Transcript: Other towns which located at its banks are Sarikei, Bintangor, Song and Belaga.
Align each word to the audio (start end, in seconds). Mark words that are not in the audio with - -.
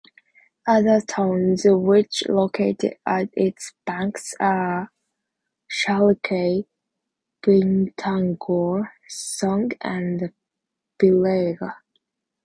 Other 0.67 0.99
towns 0.99 1.61
which 1.63 2.23
located 2.27 2.95
at 3.05 3.29
its 3.33 3.75
banks 3.85 4.33
are 4.39 4.91
Sarikei, 5.69 6.65
Bintangor, 7.43 8.89
Song 9.07 9.69
and 9.79 10.33
Belaga. 10.99 11.75